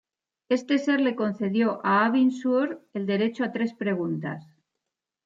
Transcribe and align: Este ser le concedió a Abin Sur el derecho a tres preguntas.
Este 0.49 0.79
ser 0.79 0.99
le 0.99 1.15
concedió 1.15 1.79
a 1.83 2.05
Abin 2.07 2.31
Sur 2.31 2.83
el 2.95 3.05
derecho 3.05 3.43
a 3.43 3.51
tres 3.51 3.75
preguntas. 3.75 4.43